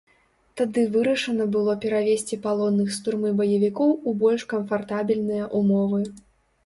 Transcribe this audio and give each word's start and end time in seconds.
Тады 0.59 0.83
вырашана 0.95 1.45
было 1.55 1.75
перавесці 1.83 2.39
палонных 2.45 2.89
з 2.95 3.03
турмы 3.09 3.35
баевікоў 3.43 3.93
у 4.13 4.17
больш 4.25 4.41
камфартабельныя 4.55 5.45
ўмовы. 5.61 6.01